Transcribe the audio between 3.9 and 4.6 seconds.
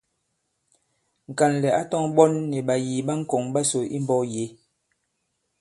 imbɔ̄k yě.